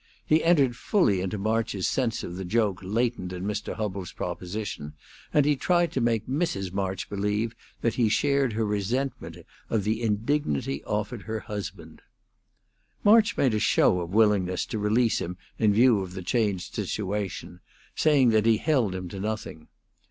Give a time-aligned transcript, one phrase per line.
[0.25, 3.75] He entered fully into March's sense of the joke latent in Mr.
[3.75, 4.93] Hubbell's proposition,
[5.31, 6.73] and he tried to make Mrs.
[6.73, 9.37] March believe that he shared her resentment
[9.69, 12.01] of the indignity offered her husband.
[13.03, 17.59] March made a show of willingness to release him in view of the changed situation,
[17.93, 19.67] saying that he held him to nothing.